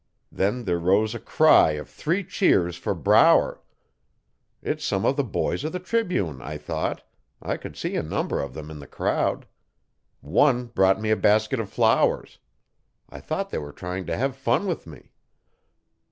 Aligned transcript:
Then 0.31 0.63
there 0.63 0.79
rose 0.79 1.13
a 1.13 1.19
cry 1.19 1.73
of 1.73 1.87
three 1.87 2.23
cheers 2.23 2.75
for 2.75 2.95
Brower. 2.95 3.61
It's 4.63 4.83
some 4.83 5.05
of 5.05 5.15
the 5.15 5.23
boys 5.23 5.63
of 5.63 5.73
the 5.73 5.79
Tribune, 5.79 6.41
I 6.41 6.57
thought 6.57 7.07
I 7.39 7.55
could 7.55 7.77
see 7.77 7.95
a 7.95 8.01
number 8.01 8.41
of 8.41 8.55
them 8.55 8.71
in 8.71 8.79
the 8.79 8.87
crowd. 8.87 9.45
One 10.21 10.65
brought 10.65 10.99
me 10.99 11.11
a 11.11 11.15
basket 11.15 11.59
of 11.59 11.69
flowers. 11.69 12.39
I 13.11 13.19
thought 13.19 13.51
they 13.51 13.59
were 13.59 13.71
trying 13.71 14.07
to 14.07 14.17
have 14.17 14.35
fun 14.35 14.65
with 14.65 14.87
me. 14.87 15.11